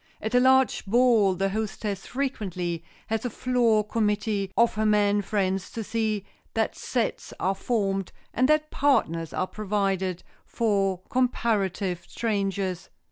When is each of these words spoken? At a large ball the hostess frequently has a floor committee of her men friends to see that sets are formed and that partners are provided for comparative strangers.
At 0.19 0.33
a 0.33 0.39
large 0.39 0.83
ball 0.87 1.35
the 1.35 1.49
hostess 1.49 2.07
frequently 2.07 2.83
has 3.05 3.23
a 3.23 3.29
floor 3.29 3.83
committee 3.83 4.51
of 4.57 4.73
her 4.73 4.83
men 4.87 5.21
friends 5.21 5.69
to 5.73 5.83
see 5.83 6.25
that 6.55 6.75
sets 6.75 7.35
are 7.39 7.53
formed 7.53 8.11
and 8.33 8.49
that 8.49 8.71
partners 8.71 9.31
are 9.31 9.45
provided 9.45 10.23
for 10.43 11.01
comparative 11.11 12.03
strangers. 12.07 12.89